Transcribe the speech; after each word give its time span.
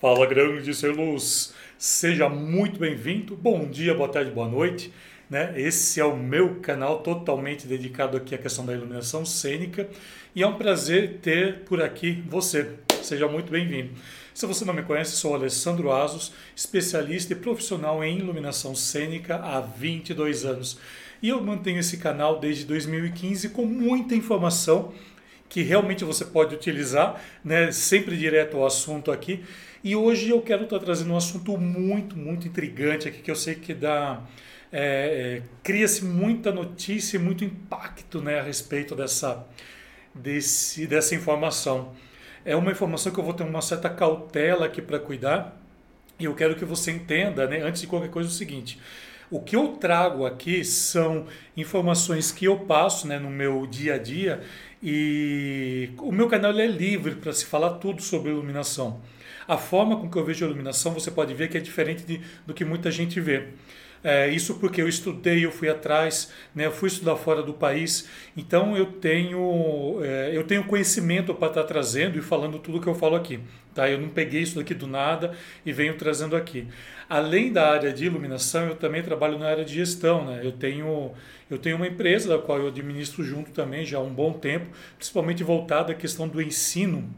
Fala 0.00 0.26
grande 0.26 0.72
ser 0.74 0.94
luz, 0.94 1.52
seja 1.76 2.28
muito 2.28 2.78
bem-vindo. 2.78 3.34
Bom 3.34 3.68
dia, 3.68 3.92
boa 3.92 4.08
tarde, 4.08 4.30
boa 4.30 4.46
noite. 4.46 4.92
Né? 5.28 5.52
Esse 5.56 5.98
é 5.98 6.04
o 6.04 6.16
meu 6.16 6.60
canal 6.60 7.00
totalmente 7.00 7.66
dedicado 7.66 8.16
aqui 8.16 8.32
à 8.32 8.38
questão 8.38 8.64
da 8.64 8.72
iluminação 8.72 9.26
cênica 9.26 9.88
e 10.36 10.42
é 10.44 10.46
um 10.46 10.54
prazer 10.54 11.18
ter 11.20 11.64
por 11.64 11.82
aqui 11.82 12.22
você. 12.28 12.76
Seja 13.02 13.26
muito 13.26 13.50
bem-vindo. 13.50 13.90
Se 14.32 14.46
você 14.46 14.64
não 14.64 14.72
me 14.72 14.84
conhece, 14.84 15.16
sou 15.16 15.34
Alessandro 15.34 15.90
Asos, 15.90 16.32
especialista 16.54 17.32
e 17.32 17.36
profissional 17.36 18.04
em 18.04 18.20
iluminação 18.20 18.76
cênica 18.76 19.34
há 19.34 19.60
22 19.60 20.44
anos. 20.44 20.78
E 21.20 21.30
eu 21.30 21.42
mantenho 21.42 21.80
esse 21.80 21.96
canal 21.96 22.38
desde 22.38 22.64
2015 22.64 23.48
com 23.48 23.66
muita 23.66 24.14
informação 24.14 24.92
que 25.48 25.62
realmente 25.62 26.04
você 26.04 26.24
pode 26.24 26.54
utilizar, 26.54 27.22
né? 27.44 27.72
sempre 27.72 28.16
direto 28.16 28.56
ao 28.56 28.66
assunto 28.66 29.10
aqui. 29.10 29.44
E 29.82 29.94
hoje 29.96 30.30
eu 30.30 30.42
quero 30.42 30.64
estar 30.64 30.78
trazendo 30.78 31.12
um 31.12 31.16
assunto 31.16 31.56
muito, 31.56 32.16
muito 32.16 32.46
intrigante 32.46 33.08
aqui, 33.08 33.22
que 33.22 33.30
eu 33.30 33.36
sei 33.36 33.54
que 33.54 33.72
dá. 33.72 34.20
É, 34.70 35.40
é, 35.40 35.42
cria-se 35.62 36.04
muita 36.04 36.52
notícia 36.52 37.16
e 37.16 37.20
muito 37.20 37.42
impacto 37.42 38.20
né, 38.20 38.38
a 38.38 38.42
respeito 38.42 38.94
dessa, 38.94 39.46
desse, 40.14 40.86
dessa 40.86 41.14
informação. 41.14 41.94
É 42.44 42.54
uma 42.54 42.70
informação 42.70 43.10
que 43.10 43.18
eu 43.18 43.24
vou 43.24 43.32
ter 43.32 43.44
uma 43.44 43.62
certa 43.62 43.88
cautela 43.88 44.66
aqui 44.66 44.82
para 44.82 44.98
cuidar, 44.98 45.58
e 46.18 46.24
eu 46.24 46.34
quero 46.34 46.56
que 46.56 46.64
você 46.64 46.90
entenda, 46.90 47.46
né, 47.46 47.62
antes 47.62 47.80
de 47.80 47.86
qualquer 47.86 48.10
coisa, 48.10 48.28
o 48.28 48.32
seguinte: 48.32 48.78
o 49.30 49.40
que 49.40 49.56
eu 49.56 49.68
trago 49.76 50.24
aqui 50.24 50.64
são 50.64 51.26
informações 51.56 52.32
que 52.32 52.44
eu 52.44 52.60
passo 52.60 53.06
né, 53.06 53.18
no 53.18 53.30
meu 53.30 53.66
dia 53.66 53.94
a 53.94 53.98
dia, 53.98 54.42
e 54.82 55.90
o 55.98 56.12
meu 56.12 56.28
canal 56.28 56.52
é 56.52 56.66
livre 56.66 57.16
para 57.16 57.32
se 57.32 57.44
falar 57.44 57.74
tudo 57.74 58.00
sobre 58.00 58.30
iluminação 58.30 59.00
a 59.48 59.56
forma 59.56 59.96
com 59.96 60.10
que 60.10 60.16
eu 60.16 60.24
vejo 60.24 60.44
a 60.44 60.48
iluminação, 60.48 60.92
você 60.92 61.10
pode 61.10 61.32
ver 61.32 61.48
que 61.48 61.56
é 61.56 61.60
diferente 61.60 62.04
de, 62.04 62.20
do 62.46 62.52
que 62.52 62.66
muita 62.66 62.90
gente 62.90 63.18
vê. 63.18 63.48
É, 64.02 64.28
isso 64.28 64.54
porque 64.54 64.80
eu 64.80 64.88
estudei, 64.88 65.44
eu 65.44 65.50
fui 65.50 65.68
atrás, 65.68 66.32
né, 66.54 66.66
eu 66.66 66.72
fui 66.72 66.88
estudar 66.88 67.16
fora 67.16 67.42
do 67.42 67.52
país, 67.52 68.08
então 68.36 68.76
eu 68.76 68.86
tenho, 68.86 69.98
é, 70.02 70.30
eu 70.32 70.44
tenho 70.44 70.64
conhecimento 70.64 71.34
para 71.34 71.48
estar 71.48 71.62
tá 71.62 71.66
trazendo 71.66 72.16
e 72.16 72.22
falando 72.22 72.58
tudo 72.58 72.80
que 72.80 72.86
eu 72.86 72.94
falo 72.94 73.16
aqui. 73.16 73.40
Tá? 73.74 73.88
Eu 73.88 74.00
não 74.00 74.08
peguei 74.08 74.42
isso 74.42 74.56
daqui 74.56 74.74
do 74.74 74.86
nada 74.86 75.34
e 75.64 75.72
venho 75.72 75.96
trazendo 75.96 76.36
aqui. 76.36 76.66
Além 77.08 77.52
da 77.52 77.70
área 77.70 77.92
de 77.92 78.06
iluminação, 78.06 78.66
eu 78.66 78.74
também 78.74 79.02
trabalho 79.02 79.38
na 79.38 79.46
área 79.46 79.64
de 79.64 79.74
gestão. 79.74 80.24
Né? 80.24 80.40
Eu, 80.42 80.52
tenho, 80.52 81.12
eu 81.48 81.58
tenho 81.58 81.76
uma 81.76 81.86
empresa 81.86 82.28
da 82.28 82.38
qual 82.38 82.58
eu 82.58 82.68
administro 82.68 83.22
junto 83.22 83.50
também 83.52 83.84
já 83.84 83.98
há 83.98 84.00
um 84.00 84.12
bom 84.12 84.32
tempo, 84.32 84.66
principalmente 84.96 85.44
voltada 85.44 85.92
à 85.92 85.94
questão 85.94 86.26
do 86.26 86.42
ensino 86.42 87.08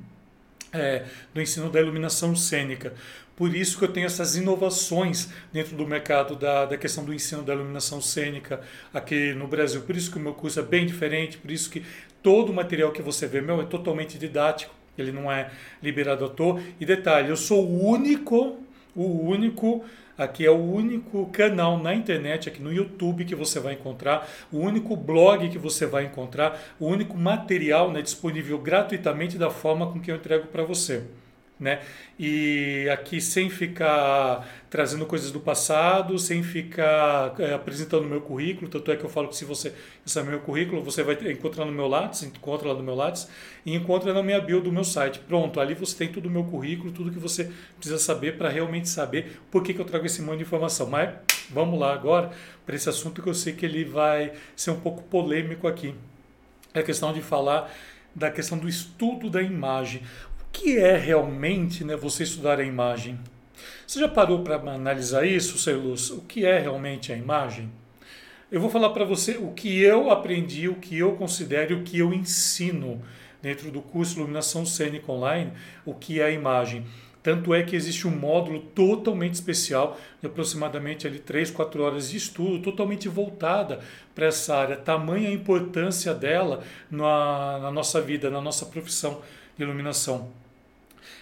é, 0.72 1.04
do 1.34 1.40
ensino 1.40 1.70
da 1.70 1.80
iluminação 1.80 2.34
cênica. 2.36 2.94
Por 3.40 3.56
isso 3.56 3.78
que 3.78 3.84
eu 3.86 3.88
tenho 3.88 4.04
essas 4.04 4.36
inovações 4.36 5.30
dentro 5.50 5.74
do 5.74 5.86
mercado 5.86 6.36
da, 6.36 6.66
da 6.66 6.76
questão 6.76 7.06
do 7.06 7.14
ensino 7.14 7.42
da 7.42 7.54
iluminação 7.54 7.98
cênica 7.98 8.60
aqui 8.92 9.32
no 9.32 9.48
Brasil. 9.48 9.80
Por 9.80 9.96
isso 9.96 10.10
que 10.10 10.18
o 10.18 10.20
meu 10.20 10.34
curso 10.34 10.60
é 10.60 10.62
bem 10.62 10.84
diferente, 10.84 11.38
por 11.38 11.50
isso 11.50 11.70
que 11.70 11.82
todo 12.22 12.50
o 12.50 12.54
material 12.54 12.92
que 12.92 13.00
você 13.00 13.26
vê 13.26 13.40
meu 13.40 13.58
é 13.62 13.64
totalmente 13.64 14.18
didático, 14.18 14.74
ele 14.98 15.10
não 15.10 15.32
é 15.32 15.50
liberado 15.82 16.26
à 16.26 16.28
toa. 16.28 16.60
E 16.78 16.84
detalhe, 16.84 17.30
eu 17.30 17.36
sou 17.36 17.66
o 17.66 17.82
único, 17.82 18.58
o 18.94 19.26
único 19.30 19.86
Aqui 20.18 20.44
é 20.44 20.50
o 20.50 20.62
único 20.62 21.24
canal 21.28 21.78
na 21.78 21.94
internet, 21.94 22.46
aqui 22.46 22.60
no 22.60 22.70
YouTube, 22.70 23.24
que 23.24 23.34
você 23.34 23.58
vai 23.58 23.72
encontrar, 23.72 24.28
o 24.52 24.58
único 24.58 24.94
blog 24.94 25.48
que 25.48 25.56
você 25.56 25.86
vai 25.86 26.04
encontrar, 26.04 26.60
o 26.78 26.86
único 26.86 27.16
material 27.16 27.90
né, 27.90 28.02
disponível 28.02 28.58
gratuitamente 28.58 29.38
da 29.38 29.48
forma 29.48 29.90
com 29.90 29.98
que 29.98 30.10
eu 30.10 30.16
entrego 30.16 30.48
para 30.48 30.62
você 30.62 31.04
né? 31.60 31.82
E 32.18 32.88
aqui 32.90 33.20
sem 33.20 33.50
ficar 33.50 34.48
trazendo 34.70 35.04
coisas 35.04 35.30
do 35.30 35.38
passado, 35.38 36.18
sem 36.18 36.42
ficar 36.42 37.34
é, 37.38 37.52
apresentando 37.52 38.04
o 38.04 38.08
meu 38.08 38.22
currículo, 38.22 38.70
tanto 38.70 38.90
é 38.90 38.96
que 38.96 39.04
eu 39.04 39.10
falo 39.10 39.28
que 39.28 39.36
se 39.36 39.44
você 39.44 39.74
saber 40.06 40.30
meu 40.30 40.40
currículo, 40.40 40.82
você 40.82 41.02
vai 41.02 41.18
encontrar 41.30 41.66
no 41.66 41.72
meu 41.72 41.86
Lattes, 41.86 42.22
encontra 42.22 42.68
lá 42.68 42.74
no 42.74 42.82
meu 42.82 42.94
Lattes 42.94 43.28
e 43.66 43.74
encontra 43.74 44.14
na 44.14 44.22
minha 44.22 44.40
bio 44.40 44.60
do 44.60 44.72
meu 44.72 44.84
site. 44.84 45.18
Pronto, 45.20 45.60
ali 45.60 45.74
você 45.74 45.96
tem 45.96 46.08
todo 46.08 46.26
o 46.26 46.30
meu 46.30 46.44
currículo, 46.44 46.90
tudo 46.92 47.12
que 47.12 47.18
você 47.18 47.52
precisa 47.76 47.98
saber 47.98 48.38
para 48.38 48.48
realmente 48.48 48.88
saber 48.88 49.40
por 49.50 49.62
que, 49.62 49.74
que 49.74 49.80
eu 49.80 49.84
trago 49.84 50.06
esse 50.06 50.22
monte 50.22 50.38
de 50.38 50.44
informação. 50.44 50.88
Mas 50.88 51.14
vamos 51.50 51.78
lá 51.78 51.92
agora 51.92 52.30
para 52.64 52.74
esse 52.74 52.88
assunto 52.88 53.22
que 53.22 53.28
eu 53.28 53.34
sei 53.34 53.52
que 53.52 53.66
ele 53.66 53.84
vai 53.84 54.32
ser 54.56 54.70
um 54.70 54.80
pouco 54.80 55.02
polêmico 55.02 55.68
aqui. 55.68 55.94
É 56.72 56.80
a 56.80 56.82
questão 56.82 57.12
de 57.12 57.20
falar 57.20 57.70
da 58.14 58.30
questão 58.30 58.58
do 58.58 58.68
estudo 58.68 59.30
da 59.30 59.40
imagem 59.40 60.02
que 60.52 60.78
é 60.78 60.96
realmente 60.96 61.84
né, 61.84 61.96
você 61.96 62.22
estudar 62.22 62.60
a 62.60 62.64
imagem? 62.64 63.18
Você 63.86 64.00
já 64.00 64.08
parou 64.08 64.42
para 64.42 64.56
analisar 64.56 65.26
isso, 65.26 65.58
Celus? 65.58 66.10
O 66.10 66.20
que 66.22 66.44
é 66.44 66.58
realmente 66.58 67.12
a 67.12 67.16
imagem? 67.16 67.70
Eu 68.50 68.60
vou 68.60 68.70
falar 68.70 68.90
para 68.90 69.04
você 69.04 69.36
o 69.36 69.52
que 69.52 69.80
eu 69.80 70.10
aprendi, 70.10 70.68
o 70.68 70.74
que 70.74 70.98
eu 70.98 71.12
considero, 71.16 71.78
o 71.78 71.82
que 71.82 71.98
eu 71.98 72.12
ensino 72.12 73.00
dentro 73.40 73.70
do 73.70 73.80
curso 73.80 74.18
Iluminação 74.18 74.66
Cênica 74.66 75.10
Online, 75.10 75.52
o 75.84 75.94
que 75.94 76.20
é 76.20 76.24
a 76.24 76.30
imagem. 76.30 76.84
Tanto 77.22 77.52
é 77.52 77.62
que 77.62 77.76
existe 77.76 78.08
um 78.08 78.10
módulo 78.10 78.60
totalmente 78.60 79.34
especial, 79.34 79.98
de 80.20 80.26
aproximadamente 80.26 81.06
ali 81.06 81.18
3, 81.18 81.50
4 81.50 81.82
horas 81.82 82.10
de 82.10 82.16
estudo, 82.16 82.62
totalmente 82.62 83.08
voltada 83.08 83.80
para 84.14 84.26
essa 84.26 84.56
área. 84.56 84.76
Tamanha 84.76 85.28
a 85.28 85.32
importância 85.32 86.14
dela 86.14 86.62
na, 86.90 87.58
na 87.58 87.70
nossa 87.70 88.00
vida, 88.00 88.30
na 88.30 88.40
nossa 88.40 88.66
profissão 88.66 89.20
iluminação. 89.62 90.30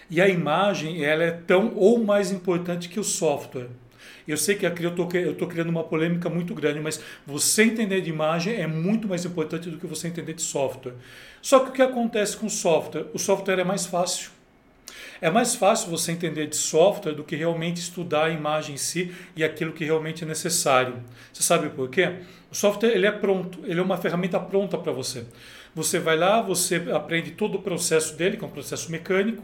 E 0.09 0.19
a 0.19 0.27
imagem 0.27 1.03
ela 1.03 1.23
é 1.23 1.31
tão 1.31 1.73
ou 1.75 2.03
mais 2.03 2.31
importante 2.31 2.89
que 2.89 2.99
o 2.99 3.03
software. 3.03 3.67
Eu 4.27 4.37
sei 4.37 4.55
que 4.55 4.65
aqui 4.65 4.83
eu 4.83 4.91
estou 4.91 5.47
criando 5.47 5.69
uma 5.69 5.83
polêmica 5.83 6.29
muito 6.29 6.53
grande, 6.53 6.79
mas 6.79 7.01
você 7.25 7.63
entender 7.63 8.01
de 8.01 8.09
imagem 8.09 8.55
é 8.55 8.67
muito 8.67 9.07
mais 9.07 9.25
importante 9.25 9.69
do 9.69 9.77
que 9.77 9.87
você 9.87 10.07
entender 10.07 10.33
de 10.33 10.41
software. 10.41 10.93
Só 11.41 11.59
que 11.59 11.69
o 11.69 11.73
que 11.73 11.81
acontece 11.81 12.37
com 12.37 12.45
o 12.45 12.49
software? 12.49 13.07
O 13.13 13.17
software 13.17 13.59
é 13.59 13.63
mais 13.63 13.85
fácil. 13.85 14.29
É 15.21 15.29
mais 15.29 15.55
fácil 15.55 15.89
você 15.89 16.11
entender 16.11 16.47
de 16.47 16.55
software 16.55 17.13
do 17.13 17.23
que 17.23 17.35
realmente 17.35 17.77
estudar 17.77 18.25
a 18.25 18.29
imagem 18.29 18.75
em 18.75 18.77
si 18.77 19.13
e 19.35 19.43
aquilo 19.43 19.73
que 19.73 19.83
realmente 19.83 20.23
é 20.23 20.27
necessário. 20.27 20.95
Você 21.33 21.43
sabe 21.43 21.69
por 21.69 21.89
quê? 21.89 22.19
O 22.51 22.55
software 22.55 22.91
ele 22.91 23.05
é 23.05 23.11
pronto, 23.11 23.59
ele 23.65 23.79
é 23.79 23.83
uma 23.83 23.97
ferramenta 23.97 24.39
pronta 24.39 24.77
para 24.77 24.91
você. 24.91 25.25
Você 25.79 25.97
vai 25.97 26.17
lá, 26.17 26.41
você 26.41 26.75
aprende 26.93 27.31
todo 27.31 27.55
o 27.55 27.61
processo 27.61 28.13
dele, 28.17 28.35
que 28.35 28.43
é 28.43 28.47
um 28.47 28.51
processo 28.51 28.91
mecânico, 28.91 29.41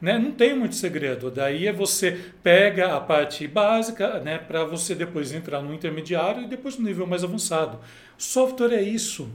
né? 0.00 0.18
Não 0.18 0.32
tem 0.32 0.52
muito 0.52 0.74
segredo. 0.74 1.30
Daí 1.30 1.68
é 1.68 1.72
você 1.72 2.32
pega 2.42 2.96
a 2.96 3.00
parte 3.00 3.46
básica 3.46 4.18
né, 4.18 4.36
para 4.36 4.64
você 4.64 4.96
depois 4.96 5.32
entrar 5.32 5.62
no 5.62 5.72
intermediário 5.72 6.42
e 6.42 6.48
depois 6.48 6.76
no 6.76 6.84
nível 6.84 7.06
mais 7.06 7.22
avançado. 7.22 7.78
Software 8.18 8.72
é 8.72 8.82
isso. 8.82 9.30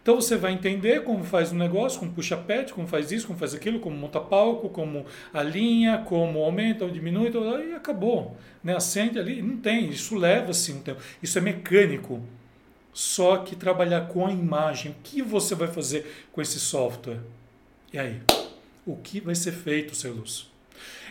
Então 0.00 0.14
você 0.14 0.36
vai 0.36 0.52
entender 0.52 1.02
como 1.02 1.24
faz 1.24 1.50
o 1.50 1.56
um 1.56 1.58
negócio, 1.58 1.98
como 1.98 2.12
puxa 2.12 2.36
pet, 2.36 2.72
como 2.72 2.86
faz 2.86 3.10
isso, 3.10 3.26
como 3.26 3.36
faz 3.36 3.52
aquilo, 3.52 3.80
como 3.80 3.96
monta 3.96 4.20
palco, 4.20 4.68
como 4.68 5.04
alinha, 5.34 6.04
como 6.06 6.44
aumenta 6.44 6.84
ou 6.84 6.92
diminui, 6.92 7.32
e 7.68 7.74
acabou. 7.74 8.36
Né? 8.62 8.76
Acende 8.76 9.18
ali, 9.18 9.42
não 9.42 9.56
tem, 9.56 9.88
isso 9.88 10.16
leva 10.16 10.52
assim 10.52 10.76
um 10.76 10.80
tempo. 10.80 11.00
Isso 11.20 11.36
é 11.36 11.40
mecânico. 11.40 12.22
Só 12.98 13.36
que 13.36 13.54
trabalhar 13.54 14.08
com 14.08 14.26
a 14.26 14.32
imagem, 14.32 14.90
o 14.90 14.96
que 15.04 15.22
você 15.22 15.54
vai 15.54 15.68
fazer 15.68 16.26
com 16.32 16.42
esse 16.42 16.58
software? 16.58 17.20
E 17.92 17.98
aí? 17.98 18.20
o 18.88 18.96
que 18.96 19.20
vai 19.20 19.34
ser 19.34 19.52
feito, 19.52 19.94
seu 19.94 20.14
luz. 20.14 20.50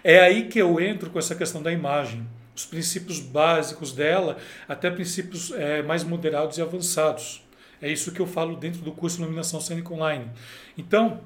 É 0.03 0.20
aí 0.20 0.47
que 0.47 0.59
eu 0.59 0.80
entro 0.81 1.09
com 1.12 1.20
essa 1.20 1.36
questão 1.36 1.62
da 1.62 1.72
imagem, 1.72 2.28
os 2.56 2.66
princípios 2.66 3.20
básicos 3.20 3.94
dela, 3.94 4.38
até 4.68 4.90
princípios 4.90 5.52
é, 5.52 5.84
mais 5.84 6.03
moderados 6.03 6.58
e 6.58 6.62
avançados. 6.62 7.44
É 7.80 7.90
isso 7.90 8.12
que 8.12 8.20
eu 8.20 8.26
falo 8.26 8.56
dentro 8.56 8.81
do 8.81 8.92
curso 8.92 9.22
Iluminação 9.22 9.62
Cênica 9.62 9.94
Online. 9.94 10.30
Então, 10.76 11.22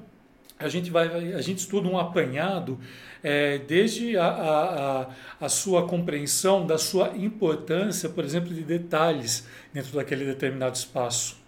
a 0.62 0.68
gente, 0.68 0.90
vai, 0.90 1.32
a 1.34 1.40
gente 1.40 1.58
estuda 1.58 1.88
um 1.88 1.98
apanhado 1.98 2.78
é, 3.22 3.58
desde 3.58 4.16
a, 4.16 4.26
a, 4.26 5.06
a, 5.46 5.48
sua 5.48 5.86
compreensão 5.86 6.66
da 6.66 6.78
sua 6.78 7.16
importância, 7.16 8.08
por 8.08 8.24
exemplo, 8.24 8.52
de 8.52 8.62
detalhes 8.62 9.46
dentro 9.72 9.92
daquele 9.94 10.24
determinado 10.24 10.76
espaço. 10.76 11.40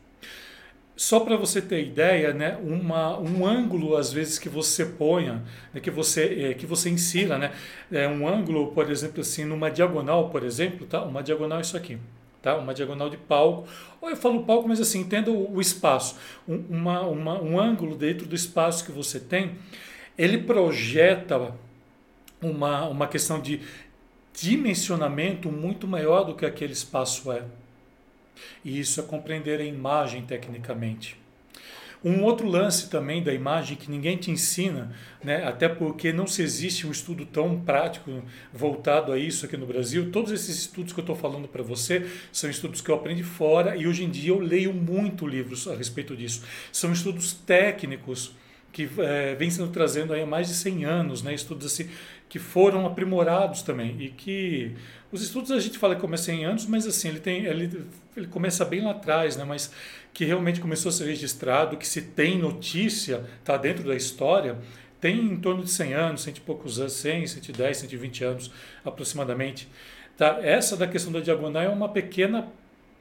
Só 0.97 1.19
para 1.19 1.37
você 1.37 1.61
ter 1.61 1.85
ideia, 1.85 2.33
né, 2.33 2.57
uma, 2.63 3.19
um 3.19 3.45
ângulo 3.45 3.97
às 3.97 4.13
vezes 4.13 4.39
que 4.39 4.49
você 4.49 4.85
ponha, 4.87 5.43
né, 5.73 5.81
que 5.81 5.91
você 5.91 6.51
é, 6.51 6.55
que 6.55 6.67
você 6.67 6.89
insira, 6.89 7.37
né, 7.37 7.53
é 7.91 8.07
um 8.07 8.29
ângulo, 8.29 8.69
por 8.69 8.89
exemplo, 8.89 9.21
assim, 9.21 9.45
numa 9.45 9.71
diagonal, 9.71 10.31
por 10.31 10.45
exemplo, 10.45 10.87
tá? 10.87 11.03
Uma 11.03 11.21
diagonal 11.21 11.59
é 11.59 11.63
isso 11.63 11.77
aqui, 11.77 11.99
tá? 12.45 12.57
Uma 12.57 12.75
diagonal 12.75 13.09
de 13.09 13.17
palco. 13.17 13.67
Ou 14.01 14.11
eu 14.11 14.17
falo 14.17 14.45
palco, 14.45 14.69
mas 14.69 14.79
assim, 14.79 15.01
entenda 15.01 15.31
o, 15.31 15.61
espaço. 15.61 16.17
Um, 16.47 16.63
uma, 16.69 17.01
uma, 17.01 17.43
um 17.43 17.59
ângulo 17.59 17.97
dentro 17.97 18.27
do 18.27 18.35
espaço 18.35 18.85
que 18.85 18.93
você 18.93 19.19
tem, 19.19 19.57
ele 20.17 20.37
projeta 20.39 21.55
uma, 22.43 22.87
uma 22.87 23.09
questão 23.09 23.41
de 23.41 23.63
dimensionamento 24.35 25.51
muito 25.51 25.89
maior 25.89 26.25
do 26.25 26.35
que 26.35 26.45
aquele 26.45 26.75
espaço 26.75 27.33
é. 27.33 27.45
E 28.63 28.79
isso 28.79 29.01
é 29.01 29.03
compreender 29.03 29.59
a 29.61 29.65
imagem 29.65 30.23
tecnicamente. 30.27 31.24
Um 32.05 32.23
outro 32.23 32.47
lance 32.47 32.91
também 32.91 33.23
da 33.23 33.33
imagem 33.33 33.79
que 33.79 33.91
ninguém 33.91 34.19
te 34.19 34.31
ensina, 34.31 34.95
né, 35.23 35.43
até 35.45 35.71
porque 35.71 36.13
não 36.13 36.27
se 36.27 36.43
existe 36.43 36.87
um 36.87 36.91
estudo 36.91 37.25
tão 37.25 37.59
prático 37.61 38.23
voltado 38.53 39.11
a 39.11 39.19
isso 39.19 39.47
aqui 39.47 39.57
no 39.57 39.65
Brasil. 39.65 40.11
Todos 40.11 40.31
esses 40.31 40.59
estudos 40.59 40.93
que 40.93 41.01
eu 41.01 41.03
estou 41.03 41.17
falando 41.17 41.49
para 41.49 41.63
você 41.63 42.07
são 42.31 42.51
estudos 42.51 42.83
que 42.83 42.91
eu 42.91 42.95
aprendi 42.95 43.23
fora 43.23 43.75
e 43.75 43.87
hoje 43.87 44.05
em 44.05 44.11
dia 44.11 44.31
eu 44.33 44.39
leio 44.39 44.75
muito 44.75 45.27
livros 45.27 45.67
a 45.67 45.75
respeito 45.75 46.15
disso. 46.15 46.43
São 46.71 46.93
estudos 46.93 47.33
técnicos 47.33 48.35
que 48.71 48.87
é, 48.99 49.35
vem 49.37 49.49
sendo 49.51 49.71
trazendo 49.71 50.13
aí 50.13 50.23
há 50.23 50.27
mais 50.27 50.49
de 50.49 50.55
100 50.55 50.85
anos, 50.85 51.23
né, 51.23 51.33
estudos 51.33 51.65
assim 51.65 51.89
que 52.35 52.39
foram 52.41 52.85
aprimorados 52.85 53.63
também 53.63 53.95
e 54.01 54.09
que 54.09 54.75
os 55.13 55.23
estudos 55.23 55.53
a 55.53 55.61
gente 55.61 55.79
fala 55.79 55.95
que 55.95 56.01
começa 56.01 56.33
em 56.33 56.45
anos, 56.45 56.67
mas 56.67 56.85
assim 56.85 57.07
ele 57.07 57.21
tem 57.21 57.45
ele, 57.45 57.87
ele 58.17 58.27
começa 58.27 58.65
bem 58.65 58.83
lá 58.83 58.91
atrás, 58.91 59.37
né, 59.37 59.45
mas 59.45 59.71
que 60.13 60.25
realmente 60.25 60.61
começou 60.61 60.89
a 60.89 60.93
ser 60.93 61.05
registrado, 61.05 61.77
que 61.77 61.87
se 61.87 62.03
tem 62.03 62.37
notícia, 62.37 63.25
está 63.39 63.57
dentro 63.57 63.85
da 63.85 63.95
história, 63.95 64.59
tem 65.01 65.17
em 65.17 65.37
torno 65.37 65.63
de 65.63 65.71
100 65.71 65.95
anos, 65.95 66.23
100 66.23 66.35
e 66.35 66.41
poucos 66.41 66.81
anos, 66.81 66.95
100, 66.95 67.29
110, 67.29 67.77
120 67.77 68.25
anos 68.25 68.51
aproximadamente. 68.85 69.69
Tá? 70.17 70.41
Essa 70.43 70.77
da 70.77 70.89
questão 70.89 71.13
da 71.13 71.21
diagonal 71.21 71.63
é 71.63 71.69
uma 71.69 71.89
pequena 71.89 72.49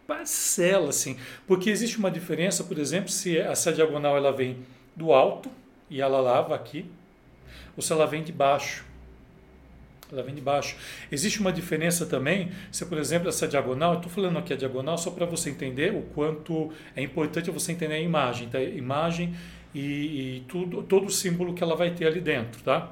parcela, 0.05 0.89
assim, 0.89 1.17
porque 1.47 1.71
existe 1.71 1.97
uma 1.97 2.11
diferença, 2.11 2.63
por 2.63 2.77
exemplo, 2.77 3.09
se 3.09 3.35
essa 3.35 3.73
diagonal 3.73 4.15
ela 4.15 4.31
vem 4.31 4.59
do 4.95 5.11
alto, 5.11 5.49
e 5.89 6.01
ela 6.01 6.21
lava 6.21 6.53
aqui, 6.53 6.85
ou 7.75 7.81
se 7.81 7.91
ela 7.91 8.05
vem 8.05 8.23
de 8.23 8.31
baixo. 8.31 8.92
Ela 10.11 10.23
vem 10.23 10.35
de 10.35 10.41
baixo. 10.41 10.75
Existe 11.11 11.39
uma 11.39 11.51
diferença 11.51 12.05
também, 12.05 12.51
se 12.71 12.85
por 12.85 12.97
exemplo 12.97 13.29
essa 13.29 13.47
diagonal, 13.47 13.95
estou 13.95 14.11
falando 14.11 14.37
aqui 14.37 14.53
a 14.53 14.55
diagonal 14.55 14.97
só 14.97 15.09
para 15.11 15.25
você 15.25 15.49
entender 15.49 15.93
o 15.93 16.01
quanto 16.13 16.71
é 16.95 17.01
importante 17.01 17.49
você 17.49 17.71
entender 17.71 17.95
a 17.95 17.99
imagem, 17.99 18.49
tá? 18.49 18.61
Imagem 18.61 19.33
e, 19.73 20.37
e 20.37 20.43
tudo, 20.47 20.83
todo 20.83 21.07
o 21.07 21.11
símbolo 21.11 21.53
que 21.53 21.63
ela 21.63 21.75
vai 21.75 21.91
ter 21.91 22.05
ali 22.05 22.21
dentro, 22.21 22.61
tá? 22.61 22.91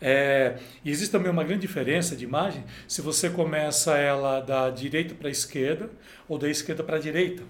É, 0.00 0.58
e 0.84 0.90
existe 0.90 1.10
também 1.10 1.30
uma 1.30 1.42
grande 1.42 1.62
diferença 1.62 2.14
de 2.14 2.24
imagem 2.24 2.62
se 2.86 3.02
você 3.02 3.28
começa 3.28 3.96
ela 3.96 4.40
da 4.40 4.70
direita 4.70 5.14
para 5.14 5.28
a 5.28 5.30
esquerda 5.30 5.90
ou 6.28 6.38
da 6.38 6.48
esquerda 6.48 6.84
para 6.84 6.96
a 6.96 7.00
direita. 7.00 7.42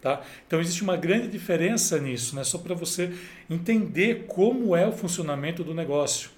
Tá? 0.00 0.22
Então 0.46 0.60
existe 0.60 0.82
uma 0.82 0.96
grande 0.96 1.26
diferença 1.26 1.98
nisso, 1.98 2.36
né? 2.36 2.44
só 2.44 2.58
para 2.58 2.74
você 2.74 3.12
entender 3.48 4.26
como 4.28 4.76
é 4.76 4.86
o 4.86 4.92
funcionamento 4.92 5.64
do 5.64 5.72
negócio. 5.72 6.35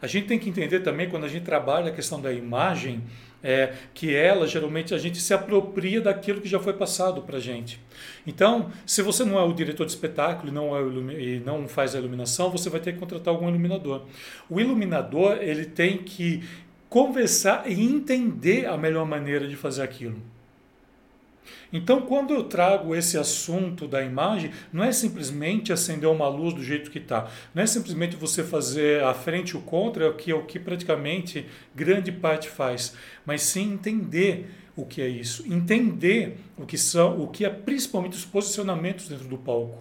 A 0.00 0.06
gente 0.06 0.26
tem 0.26 0.38
que 0.38 0.50
entender 0.50 0.80
também, 0.80 1.08
quando 1.08 1.24
a 1.24 1.28
gente 1.28 1.44
trabalha 1.44 1.90
a 1.90 1.94
questão 1.94 2.20
da 2.20 2.32
imagem, 2.32 3.02
é, 3.42 3.74
que 3.92 4.14
ela, 4.14 4.46
geralmente, 4.46 4.94
a 4.94 4.98
gente 4.98 5.20
se 5.20 5.34
apropria 5.34 6.00
daquilo 6.00 6.40
que 6.40 6.48
já 6.48 6.58
foi 6.58 6.72
passado 6.72 7.20
para 7.22 7.36
a 7.36 7.40
gente. 7.40 7.78
Então, 8.26 8.70
se 8.86 9.02
você 9.02 9.22
não 9.24 9.38
é 9.38 9.42
o 9.42 9.52
diretor 9.52 9.84
de 9.84 9.92
espetáculo 9.92 10.48
e 10.48 10.52
não, 10.52 10.74
é 10.74 11.14
e 11.20 11.40
não 11.40 11.68
faz 11.68 11.94
a 11.94 11.98
iluminação, 11.98 12.50
você 12.50 12.70
vai 12.70 12.80
ter 12.80 12.94
que 12.94 12.98
contratar 12.98 13.32
algum 13.32 13.48
iluminador. 13.48 14.06
O 14.48 14.58
iluminador, 14.58 15.38
ele 15.40 15.66
tem 15.66 15.98
que 15.98 16.42
conversar 16.88 17.70
e 17.70 17.82
entender 17.82 18.66
a 18.66 18.78
melhor 18.78 19.06
maneira 19.06 19.46
de 19.46 19.56
fazer 19.56 19.82
aquilo. 19.82 20.16
Então, 21.72 22.02
quando 22.02 22.32
eu 22.32 22.44
trago 22.44 22.94
esse 22.94 23.18
assunto 23.18 23.86
da 23.88 24.02
imagem, 24.02 24.52
não 24.72 24.84
é 24.84 24.92
simplesmente 24.92 25.72
acender 25.72 26.08
uma 26.08 26.28
luz 26.28 26.54
do 26.54 26.62
jeito 26.62 26.90
que 26.90 26.98
está. 26.98 27.28
Não 27.54 27.62
é 27.62 27.66
simplesmente 27.66 28.16
você 28.16 28.42
fazer 28.42 29.02
a 29.02 29.12
frente 29.12 29.50
e 29.50 29.56
o 29.56 29.60
contra, 29.60 30.12
que 30.12 30.30
é 30.30 30.34
o 30.34 30.44
que 30.44 30.58
praticamente 30.58 31.46
grande 31.74 32.12
parte 32.12 32.48
faz. 32.48 32.94
Mas 33.26 33.42
sim 33.42 33.72
entender 33.72 34.48
o 34.76 34.84
que 34.84 35.00
é 35.00 35.08
isso. 35.08 35.44
Entender 35.52 36.38
o 36.56 36.64
que 36.64 36.78
são, 36.78 37.20
o 37.20 37.28
que 37.28 37.44
é 37.44 37.50
principalmente 37.50 38.16
os 38.16 38.24
posicionamentos 38.24 39.08
dentro 39.08 39.26
do 39.28 39.38
palco. 39.38 39.78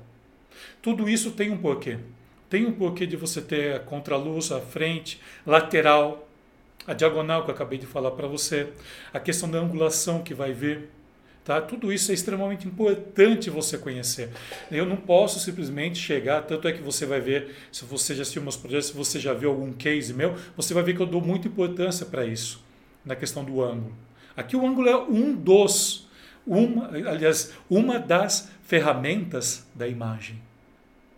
Tudo 0.81 1.10
isso 1.10 1.31
tem 1.31 1.51
um 1.51 1.57
porquê. 1.57 1.98
Tem 2.50 2.65
um 2.65 2.74
porquê 2.74 3.07
de 3.07 3.15
você 3.15 3.42
ter 3.42 3.75
a 3.75 3.80
contraluz, 3.80 4.51
a 4.51 4.60
frente, 4.60 5.19
lateral, 5.45 6.27
a 6.86 6.94
diagonal 6.94 7.44
que 7.44 7.50
eu 7.50 7.56
acabei 7.56 7.80
de 7.80 7.86
falar 7.86 8.12
para 8.12 8.27
você, 8.27 8.69
a 9.13 9.19
questão 9.19 9.50
da 9.50 9.57
angulação 9.57 10.21
que 10.21 10.33
vai 10.33 10.51
ver 10.54 10.89
Tá? 11.43 11.59
Tudo 11.59 11.91
isso 11.91 12.11
é 12.11 12.13
extremamente 12.13 12.67
importante 12.67 13.49
você 13.49 13.77
conhecer. 13.77 14.29
Eu 14.71 14.85
não 14.85 14.95
posso 14.95 15.39
simplesmente 15.39 15.99
chegar, 15.99 16.43
tanto 16.43 16.67
é 16.67 16.71
que 16.71 16.81
você 16.81 17.05
vai 17.05 17.19
ver, 17.19 17.53
se 17.71 17.83
você 17.83 18.15
já 18.15 18.21
assistiu 18.21 18.41
meus 18.41 18.55
projetos, 18.55 18.87
se 18.87 18.93
você 18.93 19.19
já 19.19 19.33
viu 19.33 19.49
algum 19.49 19.73
case 19.73 20.13
meu, 20.13 20.35
você 20.55 20.73
vai 20.73 20.83
ver 20.83 20.95
que 20.95 21.01
eu 21.01 21.05
dou 21.05 21.21
muita 21.21 21.49
importância 21.49 22.05
para 22.05 22.25
isso, 22.25 22.63
na 23.03 23.15
questão 23.15 23.43
do 23.43 23.61
ângulo. 23.61 23.93
Aqui 24.37 24.55
o 24.55 24.65
ângulo 24.65 24.87
é 24.87 24.97
um 24.97 25.35
dos, 25.35 26.07
uma, 26.47 26.87
aliás, 26.87 27.51
uma 27.69 27.99
das 27.99 28.49
ferramentas 28.63 29.67
da 29.75 29.87
imagem 29.87 30.41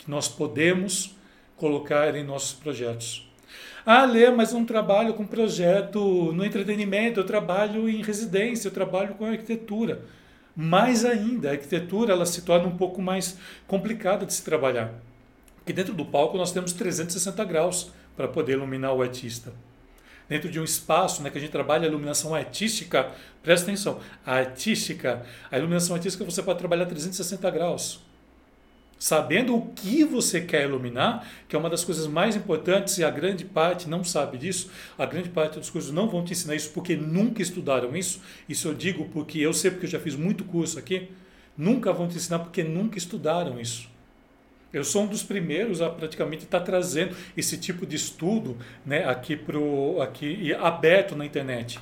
que 0.05 0.09
nós 0.11 0.27
podemos 0.27 1.15
colocar 1.55 2.15
em 2.15 2.23
nossos 2.23 2.53
projetos. 2.53 3.27
Ah, 3.85 4.05
Lê, 4.05 4.29
mas 4.31 4.51
eu 4.51 4.65
trabalho 4.65 5.13
com 5.13 5.25
projeto 5.25 6.31
no 6.33 6.43
entretenimento, 6.43 7.19
eu 7.19 7.23
trabalho 7.23 7.87
em 7.87 8.01
residência, 8.01 8.67
eu 8.67 8.71
trabalho 8.71 9.13
com 9.15 9.25
arquitetura. 9.25 10.01
Mais 10.55 11.05
ainda, 11.05 11.49
a 11.49 11.51
arquitetura 11.51 12.13
ela 12.13 12.25
se 12.25 12.41
torna 12.41 12.67
um 12.67 12.77
pouco 12.77 13.01
mais 13.01 13.37
complicada 13.67 14.25
de 14.25 14.33
se 14.33 14.43
trabalhar. 14.43 14.93
Porque 15.57 15.73
dentro 15.73 15.93
do 15.93 16.05
palco 16.05 16.37
nós 16.37 16.51
temos 16.51 16.73
360 16.73 17.43
graus 17.43 17.91
para 18.15 18.27
poder 18.27 18.53
iluminar 18.53 18.93
o 18.93 19.01
artista. 19.01 19.53
Dentro 20.27 20.49
de 20.49 20.59
um 20.59 20.63
espaço 20.63 21.21
né, 21.21 21.29
que 21.29 21.37
a 21.37 21.41
gente 21.41 21.51
trabalha 21.51 21.85
a 21.85 21.87
iluminação 21.87 22.33
artística, 22.33 23.11
presta 23.43 23.67
atenção, 23.67 23.99
a 24.25 24.35
artística, 24.35 25.23
a 25.51 25.57
iluminação 25.57 25.95
artística 25.95 26.23
você 26.23 26.41
pode 26.41 26.57
trabalhar 26.57 26.85
360 26.85 27.51
graus 27.51 27.99
sabendo 28.97 29.55
o 29.55 29.67
que 29.73 30.03
você 30.03 30.41
quer 30.41 30.63
iluminar, 30.63 31.27
que 31.47 31.55
é 31.55 31.59
uma 31.59 31.69
das 31.69 31.83
coisas 31.83 32.07
mais 32.07 32.35
importantes 32.35 32.97
e 32.97 33.03
a 33.03 33.09
grande 33.09 33.45
parte 33.45 33.89
não 33.89 34.03
sabe 34.03 34.37
disso. 34.37 34.69
A 34.97 35.05
grande 35.05 35.29
parte 35.29 35.59
dos 35.59 35.69
cursos 35.69 35.91
não 35.91 36.09
vão 36.09 36.23
te 36.23 36.33
ensinar 36.33 36.55
isso 36.55 36.71
porque 36.71 36.95
nunca 36.95 37.41
estudaram 37.41 37.95
isso. 37.95 38.21
Isso 38.47 38.67
eu 38.67 38.73
digo 38.73 39.05
porque 39.09 39.39
eu 39.39 39.53
sei 39.53 39.71
porque 39.71 39.85
eu 39.85 39.89
já 39.89 39.99
fiz 39.99 40.15
muito 40.15 40.43
curso 40.43 40.79
aqui. 40.79 41.09
Nunca 41.57 41.93
vão 41.93 42.07
te 42.07 42.17
ensinar 42.17 42.39
porque 42.39 42.63
nunca 42.63 42.97
estudaram 42.97 43.59
isso. 43.59 43.89
Eu 44.73 44.83
sou 44.83 45.03
um 45.03 45.07
dos 45.07 45.23
primeiros 45.23 45.81
a 45.81 45.89
praticamente 45.89 46.43
estar 46.43 46.59
trazendo 46.59 47.15
esse 47.37 47.57
tipo 47.57 47.85
de 47.85 47.95
estudo 47.95 48.57
né, 48.85 49.07
aqui, 49.07 49.35
pro, 49.37 50.01
aqui 50.01 50.53
aberto 50.55 51.15
na 51.15 51.25
internet. 51.25 51.79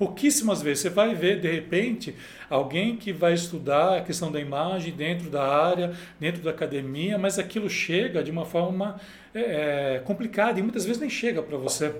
Pouquíssimas 0.00 0.62
vezes 0.62 0.80
você 0.80 0.88
vai 0.88 1.14
ver, 1.14 1.42
de 1.42 1.52
repente, 1.52 2.14
alguém 2.48 2.96
que 2.96 3.12
vai 3.12 3.34
estudar 3.34 3.98
a 3.98 4.00
questão 4.00 4.32
da 4.32 4.40
imagem 4.40 4.94
dentro 4.94 5.28
da 5.28 5.46
área, 5.46 5.92
dentro 6.18 6.40
da 6.40 6.52
academia, 6.52 7.18
mas 7.18 7.38
aquilo 7.38 7.68
chega 7.68 8.24
de 8.24 8.30
uma 8.30 8.46
forma 8.46 8.98
é, 9.34 9.96
é 9.96 9.98
complicada 9.98 10.58
e 10.58 10.62
muitas 10.62 10.86
vezes 10.86 10.98
nem 10.98 11.10
chega 11.10 11.42
para 11.42 11.58
você. 11.58 11.94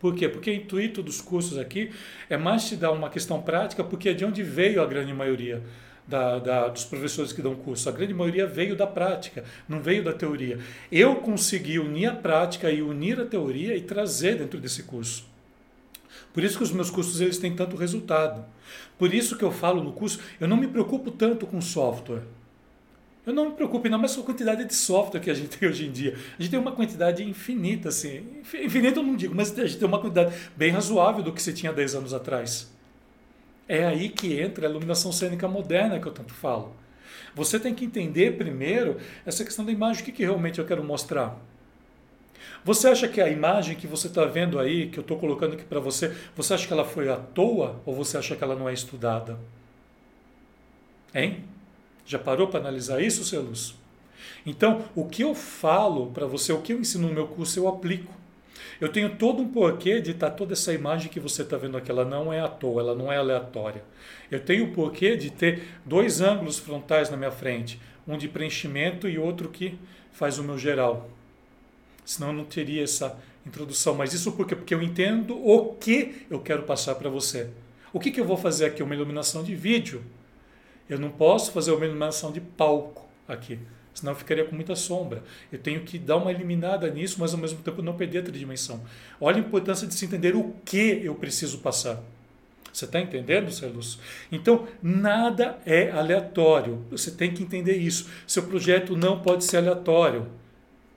Por 0.00 0.12
quê? 0.16 0.28
Porque 0.28 0.50
o 0.50 0.54
intuito 0.54 1.04
dos 1.04 1.20
cursos 1.20 1.56
aqui 1.56 1.92
é 2.28 2.36
mais 2.36 2.68
te 2.68 2.74
dar 2.74 2.90
uma 2.90 3.08
questão 3.08 3.40
prática, 3.40 3.84
porque 3.84 4.08
é 4.08 4.12
de 4.12 4.24
onde 4.24 4.42
veio 4.42 4.82
a 4.82 4.84
grande 4.84 5.14
maioria. 5.14 5.62
Da, 6.06 6.38
da, 6.38 6.68
dos 6.68 6.84
professores 6.84 7.32
que 7.32 7.40
dão 7.40 7.54
curso. 7.54 7.88
A 7.88 7.92
grande 7.92 8.12
maioria 8.12 8.46
veio 8.46 8.76
da 8.76 8.86
prática, 8.86 9.42
não 9.66 9.80
veio 9.80 10.02
da 10.04 10.12
teoria. 10.12 10.58
Eu 10.92 11.14
consegui 11.16 11.78
unir 11.78 12.08
a 12.08 12.14
prática 12.14 12.70
e 12.70 12.82
unir 12.82 13.18
a 13.18 13.24
teoria 13.24 13.74
e 13.74 13.80
trazer 13.80 14.36
dentro 14.36 14.60
desse 14.60 14.82
curso. 14.82 15.32
Por 16.32 16.42
isso 16.42 16.56
que 16.56 16.64
os 16.64 16.72
meus 16.72 16.90
cursos 16.90 17.20
eles 17.20 17.38
têm 17.38 17.54
tanto 17.54 17.76
resultado. 17.76 18.44
Por 18.98 19.12
isso 19.12 19.36
que 19.36 19.44
eu 19.44 19.50
falo 19.50 19.82
no 19.82 19.92
curso, 19.92 20.20
eu 20.40 20.48
não 20.48 20.56
me 20.56 20.66
preocupo 20.66 21.10
tanto 21.10 21.46
com 21.46 21.60
software. 21.60 22.22
Eu 23.26 23.32
não 23.32 23.48
me 23.50 23.54
preocupo 23.54 23.86
ainda 23.86 23.96
mais 23.96 24.14
com 24.14 24.20
a 24.20 24.24
quantidade 24.24 24.64
de 24.66 24.74
software 24.74 25.20
que 25.20 25.30
a 25.30 25.34
gente 25.34 25.56
tem 25.56 25.68
hoje 25.68 25.86
em 25.86 25.90
dia. 25.90 26.14
A 26.38 26.42
gente 26.42 26.50
tem 26.50 26.58
uma 26.58 26.72
quantidade 26.72 27.24
infinita, 27.24 27.88
assim. 27.88 28.26
Infinita 28.62 28.98
eu 28.98 29.02
não 29.02 29.16
digo, 29.16 29.34
mas 29.34 29.58
a 29.58 29.66
gente 29.66 29.78
tem 29.78 29.88
uma 29.88 29.98
quantidade 29.98 30.34
bem 30.54 30.70
razoável 30.70 31.22
do 31.22 31.32
que 31.32 31.42
se 31.42 31.52
tinha 31.54 31.72
10 31.72 31.94
anos 31.94 32.12
atrás. 32.12 32.70
É 33.66 33.86
aí 33.86 34.10
que 34.10 34.38
entra 34.38 34.66
a 34.66 34.70
iluminação 34.70 35.10
cênica 35.10 35.48
moderna 35.48 35.98
que 35.98 36.06
eu 36.06 36.12
tanto 36.12 36.34
falo. 36.34 36.76
Você 37.34 37.58
tem 37.58 37.74
que 37.74 37.84
entender 37.84 38.36
primeiro 38.36 38.98
essa 39.24 39.42
questão 39.42 39.64
da 39.64 39.72
imagem, 39.72 40.02
o 40.02 40.04
que, 40.04 40.12
que 40.12 40.22
realmente 40.22 40.58
eu 40.58 40.66
quero 40.66 40.84
mostrar. 40.84 41.40
Você 42.64 42.88
acha 42.88 43.06
que 43.06 43.20
a 43.20 43.28
imagem 43.28 43.76
que 43.76 43.86
você 43.86 44.06
está 44.06 44.24
vendo 44.24 44.58
aí, 44.58 44.88
que 44.88 44.98
eu 44.98 45.02
estou 45.02 45.18
colocando 45.18 45.54
aqui 45.54 45.64
para 45.64 45.80
você, 45.80 46.14
você 46.34 46.54
acha 46.54 46.66
que 46.66 46.72
ela 46.72 46.84
foi 46.84 47.10
à 47.10 47.16
toa 47.16 47.80
ou 47.84 47.94
você 47.94 48.16
acha 48.16 48.34
que 48.34 48.42
ela 48.42 48.56
não 48.56 48.68
é 48.68 48.72
estudada? 48.72 49.38
Hein? 51.14 51.44
Já 52.06 52.18
parou 52.18 52.48
para 52.48 52.60
analisar 52.60 53.02
isso, 53.02 53.24
seu 53.24 53.42
Luz? 53.42 53.74
Então, 54.46 54.84
o 54.94 55.06
que 55.06 55.22
eu 55.22 55.34
falo 55.34 56.06
para 56.12 56.26
você, 56.26 56.52
o 56.52 56.60
que 56.60 56.72
eu 56.72 56.80
ensino 56.80 57.08
no 57.08 57.14
meu 57.14 57.26
curso, 57.26 57.58
eu 57.58 57.68
aplico. 57.68 58.12
Eu 58.80 58.88
tenho 58.88 59.16
todo 59.16 59.42
um 59.42 59.48
porquê 59.48 60.00
de 60.00 60.12
estar 60.12 60.30
tá 60.30 60.36
toda 60.36 60.52
essa 60.52 60.72
imagem 60.72 61.10
que 61.10 61.20
você 61.20 61.42
está 61.42 61.56
vendo 61.56 61.76
aqui, 61.76 61.90
ela 61.90 62.04
não 62.04 62.32
é 62.32 62.40
à 62.40 62.48
toa, 62.48 62.82
ela 62.82 62.94
não 62.94 63.12
é 63.12 63.16
aleatória. 63.16 63.84
Eu 64.30 64.40
tenho 64.40 64.64
o 64.64 64.72
porquê 64.72 65.16
de 65.16 65.30
ter 65.30 65.62
dois 65.84 66.20
ângulos 66.20 66.58
frontais 66.58 67.10
na 67.10 67.16
minha 67.16 67.30
frente, 67.30 67.80
um 68.06 68.18
de 68.18 68.28
preenchimento 68.28 69.08
e 69.08 69.18
outro 69.18 69.48
que 69.48 69.78
faz 70.12 70.38
o 70.38 70.42
meu 70.42 70.58
geral 70.58 71.08
senão 72.04 72.28
eu 72.28 72.34
não 72.34 72.44
teria 72.44 72.82
essa 72.82 73.18
introdução. 73.46 73.94
Mas 73.94 74.12
isso 74.12 74.32
por 74.32 74.46
quê? 74.46 74.54
Porque 74.54 74.74
eu 74.74 74.82
entendo 74.82 75.36
o 75.36 75.74
que 75.74 76.26
eu 76.30 76.40
quero 76.40 76.62
passar 76.62 76.94
para 76.94 77.08
você. 77.08 77.48
O 77.92 78.00
que, 78.00 78.10
que 78.10 78.20
eu 78.20 78.24
vou 78.24 78.36
fazer 78.36 78.66
aqui? 78.66 78.82
Uma 78.82 78.94
iluminação 78.94 79.42
de 79.42 79.54
vídeo. 79.54 80.02
Eu 80.88 80.98
não 80.98 81.10
posso 81.10 81.52
fazer 81.52 81.72
uma 81.72 81.84
iluminação 81.84 82.30
de 82.30 82.40
palco 82.40 83.08
aqui, 83.26 83.58
senão 83.94 84.12
eu 84.12 84.16
ficaria 84.16 84.44
com 84.44 84.54
muita 84.54 84.76
sombra. 84.76 85.22
Eu 85.50 85.58
tenho 85.58 85.80
que 85.80 85.98
dar 85.98 86.16
uma 86.16 86.30
eliminada 86.30 86.90
nisso, 86.90 87.16
mas 87.18 87.32
ao 87.32 87.40
mesmo 87.40 87.60
tempo 87.62 87.80
não 87.80 87.96
perder 87.96 88.18
a 88.18 88.22
tridimensão. 88.22 88.82
Olha 89.20 89.36
a 89.36 89.40
importância 89.40 89.86
de 89.86 89.94
se 89.94 90.04
entender 90.04 90.36
o 90.36 90.54
que 90.64 91.00
eu 91.02 91.14
preciso 91.14 91.58
passar. 91.58 92.02
Você 92.70 92.86
está 92.86 93.00
entendendo, 93.00 93.52
Celus? 93.52 94.00
Então, 94.32 94.66
nada 94.82 95.58
é 95.64 95.92
aleatório. 95.92 96.84
Você 96.90 97.12
tem 97.12 97.32
que 97.32 97.42
entender 97.42 97.76
isso. 97.76 98.10
Seu 98.26 98.42
projeto 98.42 98.96
não 98.96 99.20
pode 99.20 99.44
ser 99.44 99.58
aleatório. 99.58 100.26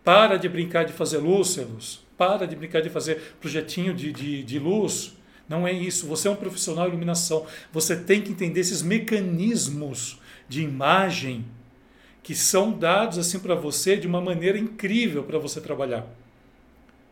Para 0.08 0.38
de 0.38 0.48
brincar 0.48 0.86
de 0.86 0.94
fazer 0.94 1.18
luz, 1.18 1.50
Celus. 1.50 2.00
Para 2.18 2.48
de 2.48 2.56
brincar 2.56 2.82
de 2.82 2.90
fazer 2.90 3.36
projetinho 3.42 3.94
de, 3.94 4.14
de, 4.14 4.42
de 4.42 4.58
luz. 4.58 5.14
Não 5.50 5.68
é 5.68 5.74
isso. 5.74 6.08
Você 6.08 6.30
é 6.30 6.32
um 6.32 6.36
profissional 6.38 6.86
de 6.86 6.92
iluminação. 6.92 7.46
Você 7.74 7.94
tem 7.94 8.22
que 8.22 8.32
entender 8.32 8.62
esses 8.62 8.82
mecanismos 8.82 10.18
de 10.48 10.62
imagem 10.62 11.44
que 12.24 12.34
são 12.34 12.72
dados 12.72 13.18
assim 13.18 13.38
para 13.38 13.54
você 13.54 13.98
de 13.98 14.08
uma 14.08 14.22
maneira 14.22 14.58
incrível 14.58 15.26
para 15.26 15.40
você 15.40 15.60
trabalhar. 15.60 16.08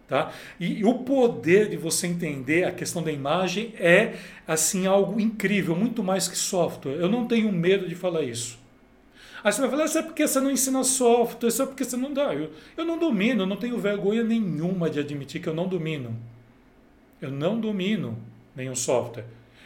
Tá? 0.07 0.31
E, 0.57 0.79
e, 0.79 0.85
o 0.85 0.99
poder 0.99 1.67
de 1.67 1.75
você 1.75 2.07
entender 2.07 2.63
a 2.63 2.71
questão 2.71 3.03
da 3.03 3.11
imagem 3.11 3.73
é 3.77 4.13
assim 4.47 4.87
algo 4.87 5.19
incrível, 5.19 5.75
muito 5.75 6.01
mais 6.01 6.29
que 6.29 6.37
software. 6.37 6.93
Eu 6.93 7.09
não 7.09 7.27
tenho 7.27 7.51
medo 7.51 7.89
de 7.89 7.95
falar 7.95 8.21
isso. 8.21 8.57
Aí 9.45 9.53
você 9.53 9.61
vai 9.61 9.69
falar, 9.69 9.85
isso 9.85 9.99
é 9.99 10.01
porque 10.01 10.27
você 10.27 10.39
não 10.39 10.49
ensina 10.49 10.83
software, 10.83 11.49
isso 11.49 11.61
é 11.61 11.67
porque 11.67 11.83
você 11.83 11.95
não 11.95 12.11
dá. 12.11 12.33
Eu, 12.33 12.49
eu 12.75 12.83
não 12.83 12.97
domino, 12.97 13.43
eu 13.43 13.45
não 13.45 13.55
tenho 13.55 13.77
vergonha 13.77 14.23
nenhuma 14.23 14.89
de 14.89 14.99
admitir 14.99 15.39
que 15.39 15.47
eu 15.47 15.53
não 15.53 15.67
domino. 15.67 16.17
Eu 17.21 17.29
não 17.29 17.59
domino 17.59 18.17
nenhum 18.55 18.75
software. 18.75 19.25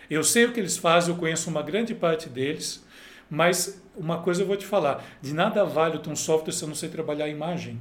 Eu 0.09 0.21
sei 0.21 0.43
o 0.43 0.51
que 0.51 0.59
eles 0.59 0.75
fazem, 0.75 1.13
eu 1.13 1.17
conheço 1.17 1.49
uma 1.49 1.61
grande 1.61 1.95
parte 1.95 2.27
deles, 2.27 2.85
mas 3.29 3.81
uma 3.95 4.21
coisa 4.21 4.41
eu 4.41 4.47
vou 4.47 4.57
te 4.57 4.65
falar: 4.65 5.01
de 5.21 5.33
nada 5.33 5.63
vale 5.63 5.97
ter 5.99 6.09
um 6.09 6.15
software 6.15 6.51
se 6.51 6.61
eu 6.61 6.67
não 6.67 6.75
sei 6.75 6.89
trabalhar 6.89 7.23
a 7.23 7.29
imagem. 7.29 7.79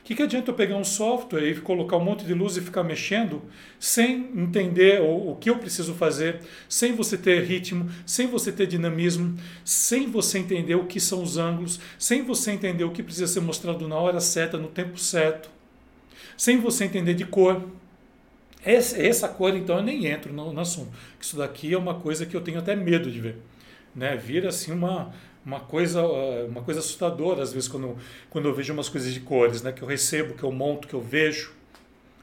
O 0.00 0.04
que, 0.08 0.14
que 0.14 0.22
adianta 0.22 0.50
eu 0.50 0.54
pegar 0.54 0.76
um 0.76 0.84
software 0.84 1.50
e 1.50 1.54
colocar 1.60 1.96
um 1.96 2.04
monte 2.04 2.24
de 2.24 2.32
luz 2.32 2.56
e 2.56 2.62
ficar 2.62 2.82
mexendo 2.82 3.42
sem 3.78 4.30
entender 4.34 5.02
o, 5.02 5.32
o 5.32 5.36
que 5.36 5.50
eu 5.50 5.58
preciso 5.58 5.94
fazer, 5.94 6.40
sem 6.68 6.94
você 6.94 7.18
ter 7.18 7.44
ritmo, 7.44 7.90
sem 8.06 8.26
você 8.26 8.50
ter 8.50 8.66
dinamismo, 8.66 9.36
sem 9.64 10.10
você 10.10 10.38
entender 10.38 10.76
o 10.76 10.86
que 10.86 10.98
são 10.98 11.22
os 11.22 11.36
ângulos, 11.36 11.78
sem 11.98 12.22
você 12.22 12.52
entender 12.52 12.84
o 12.84 12.90
que 12.90 13.02
precisa 13.02 13.26
ser 13.26 13.40
mostrado 13.40 13.86
na 13.86 13.96
hora 13.96 14.20
certa, 14.20 14.56
no 14.56 14.68
tempo 14.68 14.98
certo, 14.98 15.50
sem 16.36 16.58
você 16.58 16.84
entender 16.84 17.14
de 17.14 17.26
cor. 17.26 17.62
Essa, 18.64 19.00
essa 19.00 19.28
cor, 19.28 19.54
então, 19.54 19.76
eu 19.76 19.82
nem 19.82 20.06
entro 20.06 20.32
no, 20.32 20.52
no 20.52 20.60
assunto. 20.60 20.90
Isso 21.20 21.36
daqui 21.36 21.72
é 21.72 21.78
uma 21.78 21.94
coisa 21.94 22.26
que 22.26 22.36
eu 22.36 22.40
tenho 22.40 22.58
até 22.58 22.74
medo 22.74 23.10
de 23.10 23.20
ver. 23.20 23.36
Né? 23.94 24.16
Vira 24.16 24.48
assim 24.48 24.72
uma, 24.72 25.12
uma 25.44 25.60
coisa 25.60 26.00
eh, 26.00 26.46
uma 26.48 26.62
coisa 26.62 26.80
assustadora 26.80 27.42
às 27.42 27.52
vezes 27.52 27.68
quando, 27.68 27.96
quando 28.28 28.46
eu 28.46 28.54
vejo 28.54 28.72
umas 28.72 28.88
coisas 28.88 29.12
de 29.12 29.20
cores 29.20 29.62
né 29.62 29.72
que 29.72 29.80
eu 29.80 29.88
recebo 29.88 30.34
que 30.34 30.42
eu 30.42 30.52
monto 30.52 30.86
que 30.86 30.94
eu 30.94 31.00
vejo. 31.00 31.56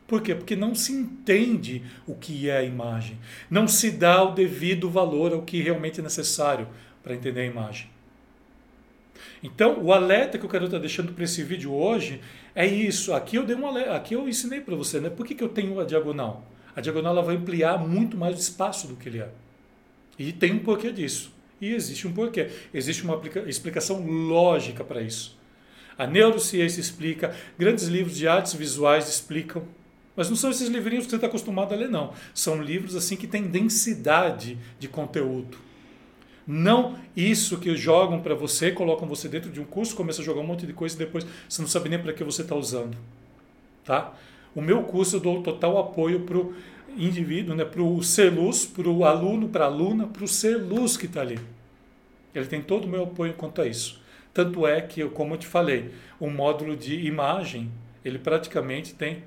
Por 0.07 0.21
quê? 0.21 0.35
Porque 0.35 0.55
não 0.55 0.75
se 0.75 0.93
entende 0.93 1.83
o 2.05 2.13
que 2.13 2.47
é 2.47 2.57
a 2.57 2.63
imagem. 2.63 3.17
Não 3.49 3.67
se 3.67 3.89
dá 3.89 4.23
o 4.23 4.35
devido 4.35 4.87
valor 4.87 5.33
ao 5.33 5.41
que 5.41 5.59
realmente 5.63 5.99
é 5.99 6.03
necessário 6.03 6.67
para 7.01 7.15
entender 7.15 7.41
a 7.41 7.45
imagem. 7.45 7.89
Então 9.41 9.83
o 9.83 9.91
alerta 9.91 10.37
que 10.37 10.45
eu 10.45 10.49
quero 10.49 10.65
estar 10.65 10.77
deixando 10.77 11.11
para 11.11 11.23
esse 11.23 11.41
vídeo 11.41 11.73
hoje 11.73 12.21
é 12.53 12.67
isso. 12.67 13.13
Aqui 13.13 13.37
eu 13.37 13.45
dei 13.45 13.55
um 13.55 13.65
alerta, 13.65 13.95
aqui 13.95 14.13
eu 14.13 14.29
ensinei 14.29 14.61
para 14.61 14.75
você 14.75 14.99
né? 14.99 15.09
Por 15.09 15.25
que, 15.25 15.33
que 15.33 15.43
eu 15.43 15.49
tenho 15.49 15.79
a 15.79 15.83
diagonal? 15.83 16.45
A 16.75 16.81
diagonal 16.81 17.13
ela 17.13 17.23
vai 17.23 17.35
ampliar 17.35 17.79
muito 17.79 18.15
mais 18.15 18.35
o 18.35 18.39
espaço 18.39 18.87
do 18.87 18.95
que 18.95 19.09
ele 19.09 19.19
é. 19.19 19.29
E 20.19 20.31
tem 20.31 20.53
um 20.53 20.59
porquê 20.59 20.91
disso 20.91 21.34
e 21.59 21.73
existe 21.73 22.07
um 22.07 22.13
porquê. 22.13 22.49
Existe 22.73 23.03
uma 23.03 23.21
explicação 23.47 24.05
lógica 24.05 24.83
para 24.83 25.01
isso. 25.01 25.37
A 25.97 26.05
neurociência 26.05 26.81
explica, 26.81 27.35
grandes 27.57 27.85
livros 27.85 28.17
de 28.17 28.27
artes 28.27 28.53
visuais 28.53 29.07
explicam. 29.07 29.63
Mas 30.15 30.29
não 30.29 30.35
são 30.35 30.49
esses 30.49 30.69
livrinhos 30.69 31.05
que 31.05 31.11
você 31.11 31.17
está 31.17 31.27
acostumado 31.27 31.73
a 31.73 31.77
ler, 31.77 31.89
não. 31.89 32.13
São 32.33 32.61
livros 32.61 32.95
assim 32.95 33.15
que 33.15 33.27
têm 33.27 33.43
densidade 33.43 34.57
de 34.79 34.87
conteúdo. 34.87 35.57
Não 36.47 36.97
isso 37.15 37.57
que 37.57 37.75
jogam 37.75 38.21
para 38.21 38.35
você, 38.35 38.71
colocam 38.71 39.07
você 39.07 39.27
dentro 39.27 39.51
de 39.51 39.59
um 39.59 39.65
curso, 39.65 39.95
começa 39.95 40.21
a 40.21 40.25
jogar 40.25 40.41
um 40.41 40.47
monte 40.47 40.65
de 40.65 40.73
coisa 40.73 40.95
e 40.95 40.99
depois 40.99 41.25
você 41.49 41.61
não 41.61 41.67
sabe 41.67 41.89
nem 41.89 41.99
para 41.99 42.13
que 42.13 42.23
você 42.23 42.43
está 42.43 42.55
usando. 42.55 42.95
Tá? 43.83 44.13
O 44.55 44.61
meu 44.61 44.83
curso 44.83 45.17
eu 45.17 45.19
dou 45.19 45.43
total 45.43 45.77
apoio 45.77 46.21
para 46.21 46.37
o 46.37 46.55
indivíduo, 46.97 47.53
né, 47.53 47.65
para 47.65 47.83
o 47.83 48.01
ser 48.01 48.33
luz, 48.33 48.65
para 48.65 48.87
o 48.87 49.03
aluno, 49.03 49.49
para 49.49 49.65
a 49.65 49.67
aluna, 49.67 50.07
para 50.07 50.23
o 50.23 50.27
ser 50.27 50.55
luz 50.55 50.95
que 50.95 51.05
está 51.05 51.21
ali. 51.21 51.37
Ele 52.33 52.45
tem 52.45 52.61
todo 52.61 52.85
o 52.85 52.87
meu 52.87 53.03
apoio 53.03 53.33
quanto 53.33 53.61
a 53.61 53.67
isso. 53.67 54.01
Tanto 54.33 54.65
é 54.65 54.81
que, 54.81 55.03
como 55.09 55.33
eu 55.33 55.37
te 55.37 55.47
falei, 55.47 55.91
o 56.19 56.29
módulo 56.29 56.75
de 56.75 57.05
imagem, 57.05 57.69
ele 58.03 58.17
praticamente 58.17 58.93
tem, 58.93 59.23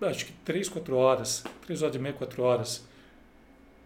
acho 0.00 0.26
que 0.26 0.32
3, 0.44 0.68
4 0.68 0.96
horas, 0.96 1.44
3 1.66 1.82
horas 1.82 1.96
e 1.96 1.98
meia, 1.98 2.14
4 2.14 2.42
horas. 2.42 2.86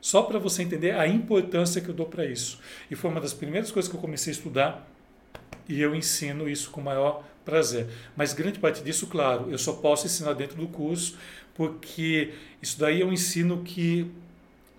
Só 0.00 0.22
para 0.22 0.38
você 0.38 0.62
entender 0.62 0.92
a 0.92 1.06
importância 1.06 1.80
que 1.80 1.88
eu 1.88 1.94
dou 1.94 2.06
para 2.06 2.24
isso. 2.24 2.58
E 2.90 2.96
foi 2.96 3.10
uma 3.10 3.20
das 3.20 3.34
primeiras 3.34 3.70
coisas 3.70 3.88
que 3.90 3.96
eu 3.96 4.00
comecei 4.00 4.32
a 4.32 4.36
estudar 4.36 4.90
e 5.70 5.80
eu 5.80 5.94
ensino 5.94 6.48
isso 6.48 6.70
com 6.70 6.80
o 6.80 6.84
maior 6.84 7.24
prazer. 7.44 7.86
Mas 8.16 8.32
grande 8.32 8.58
parte 8.58 8.82
disso, 8.82 9.06
claro, 9.06 9.50
eu 9.50 9.58
só 9.58 9.72
posso 9.74 10.06
ensinar 10.06 10.34
dentro 10.34 10.56
do 10.56 10.68
curso 10.68 11.16
porque 11.54 12.32
isso 12.62 12.78
daí 12.78 13.02
é 13.02 13.04
um 13.04 13.12
ensino 13.12 13.62
que 13.62 14.10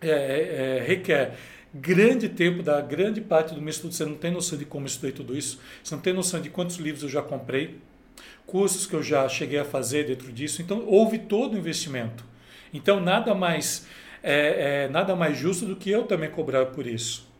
é, 0.02 0.10
é, 0.10 0.78
é, 0.80 0.84
requer 0.84 1.38
grande 1.74 2.28
tempo 2.28 2.62
da 2.62 2.82
grande 2.82 3.22
parte 3.22 3.54
do 3.54 3.62
meu 3.62 3.70
estudo. 3.70 3.94
Você 3.94 4.06
não 4.06 4.16
tem 4.16 4.32
noção 4.32 4.58
de 4.58 4.66
como 4.66 4.86
eu 4.86 4.88
estudei 4.88 5.12
tudo 5.12 5.38
isso, 5.38 5.60
você 5.84 5.96
não 5.96 6.02
tem 6.02 6.14
noção 6.14 6.42
de 6.42 6.50
quantos 6.50 6.78
livros 6.78 7.04
eu 7.04 7.10
já 7.10 7.22
comprei, 7.22 7.80
cursos 8.46 8.86
que 8.86 8.94
eu 8.94 9.04
já 9.04 9.28
cheguei 9.30 9.60
a 9.60 9.66
fazer 9.66 10.06
dentro 10.06 10.32
disso. 10.32 10.62
Então, 10.62 10.84
houve 10.86 11.20
todo 11.20 11.54
o 11.54 11.58
investimento. 11.58 12.26
Então, 12.74 13.00
nada 13.00 13.34
mais, 13.34 13.86
é, 14.24 14.86
é, 14.86 14.90
nada 14.90 15.16
mais 15.16 15.38
justo 15.38 15.66
do 15.66 15.76
que 15.76 15.90
eu 15.90 16.04
também 16.04 16.30
cobrar 16.30 16.66
por 16.68 16.86
isso. 16.86 17.31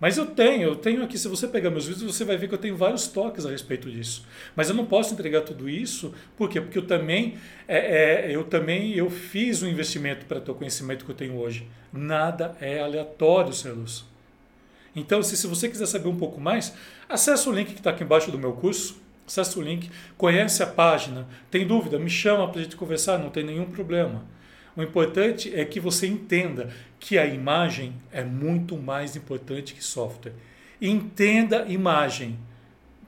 Mas 0.00 0.18
eu 0.18 0.26
tenho, 0.26 0.62
eu 0.62 0.76
tenho 0.76 1.02
aqui, 1.02 1.16
se 1.16 1.28
você 1.28 1.46
pegar 1.46 1.70
meus 1.70 1.86
vídeos, 1.86 2.14
você 2.14 2.24
vai 2.24 2.36
ver 2.36 2.48
que 2.48 2.54
eu 2.54 2.58
tenho 2.58 2.76
vários 2.76 3.06
toques 3.06 3.46
a 3.46 3.50
respeito 3.50 3.90
disso. 3.90 4.26
Mas 4.54 4.68
eu 4.68 4.74
não 4.74 4.84
posso 4.84 5.14
entregar 5.14 5.42
tudo 5.42 5.68
isso, 5.68 6.12
por 6.36 6.48
quê? 6.48 6.60
Porque 6.60 6.78
eu 6.78 6.86
também, 6.86 7.36
é, 7.66 8.26
é, 8.26 8.34
eu 8.36 8.44
também 8.44 8.94
eu 8.94 9.08
fiz 9.08 9.62
um 9.62 9.68
investimento 9.68 10.26
para 10.26 10.40
ter 10.40 10.50
o 10.50 10.54
conhecimento 10.54 11.04
que 11.04 11.10
eu 11.10 11.14
tenho 11.14 11.36
hoje. 11.36 11.66
Nada 11.92 12.56
é 12.60 12.80
aleatório, 12.80 13.52
Celus. 13.52 14.04
Então, 14.96 15.22
se, 15.22 15.36
se 15.36 15.46
você 15.46 15.68
quiser 15.68 15.86
saber 15.86 16.08
um 16.08 16.16
pouco 16.16 16.40
mais, 16.40 16.74
acesse 17.08 17.48
o 17.48 17.52
link 17.52 17.72
que 17.72 17.80
está 17.80 17.90
aqui 17.90 18.04
embaixo 18.04 18.30
do 18.30 18.38
meu 18.38 18.52
curso. 18.52 19.02
Acesse 19.26 19.58
o 19.58 19.62
link, 19.62 19.90
conhece 20.18 20.62
a 20.62 20.66
página. 20.66 21.26
Tem 21.50 21.66
dúvida? 21.66 21.98
Me 21.98 22.10
chama 22.10 22.46
para 22.48 22.60
a 22.60 22.62
gente 22.62 22.76
conversar, 22.76 23.18
não 23.18 23.30
tem 23.30 23.42
nenhum 23.42 23.64
problema. 23.64 24.22
O 24.76 24.82
importante 24.82 25.54
é 25.54 25.64
que 25.64 25.78
você 25.78 26.06
entenda 26.06 26.70
que 26.98 27.16
a 27.16 27.26
imagem 27.26 27.94
é 28.10 28.24
muito 28.24 28.76
mais 28.76 29.14
importante 29.14 29.74
que 29.74 29.84
software. 29.84 30.32
Entenda 30.80 31.64
imagem 31.68 32.38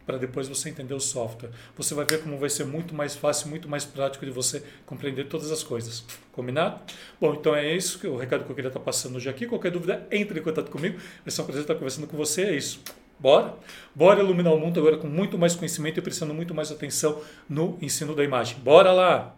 para 0.07 0.17
depois 0.17 0.47
você 0.47 0.71
entender 0.71 0.95
o 0.95 1.01
software. 1.01 1.51
Você 1.77 1.93
vai 1.93 2.05
ver 2.05 2.23
como 2.23 2.39
vai 2.39 2.49
ser 2.49 2.65
muito 2.65 2.95
mais 2.95 3.17
fácil, 3.17 3.49
muito 3.49 3.69
mais 3.69 3.85
prático 3.85 4.25
de 4.25 4.31
você 4.31 4.63
compreender 4.87 5.25
todas 5.25 5.51
as 5.51 5.65
coisas. 5.65 6.05
Combinado? 6.31 6.81
Bom, 7.21 7.35
então 7.35 7.57
é 7.57 7.75
isso 7.75 7.99
que 7.99 8.07
o 8.07 8.17
recado 8.17 8.45
que 8.45 8.51
eu 8.51 8.55
queria 8.55 8.69
estar 8.69 8.81
passando 8.81 9.17
hoje 9.17 9.29
aqui. 9.29 9.47
Qualquer 9.47 9.73
dúvida, 9.73 10.07
entre 10.13 10.39
em 10.39 10.43
contato 10.43 10.71
comigo. 10.71 10.99
Vai 11.25 11.33
ser 11.33 11.43
um 11.43 11.45
prazer 11.45 11.63
estar 11.63 11.75
conversando 11.75 12.07
com 12.07 12.17
você. 12.17 12.43
É 12.43 12.55
isso. 12.55 12.81
Bora? 13.19 13.57
Bora 13.93 14.23
iluminar 14.23 14.55
o 14.55 14.61
mundo 14.61 14.79
agora 14.79 14.99
com 14.99 15.09
muito 15.09 15.37
mais 15.37 15.57
conhecimento 15.57 15.99
e 15.99 16.03
prestando 16.03 16.33
muito 16.33 16.55
mais 16.55 16.71
atenção 16.71 17.21
no 17.49 17.77
ensino 17.83 18.15
da 18.15 18.23
imagem. 18.23 18.59
Bora 18.61 18.93
lá! 18.93 19.37